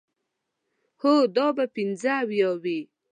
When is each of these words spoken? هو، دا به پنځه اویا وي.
هو، 1.01 1.13
دا 1.35 1.47
به 1.57 1.65
پنځه 1.75 2.13
اویا 2.23 2.51
وي. 2.63 2.79